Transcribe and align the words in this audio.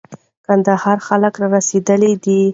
کندهار 0.45 0.97
خلک 1.07 1.33
را 1.39 1.47
رسېدلي 1.55 2.13
دي. 2.23 2.41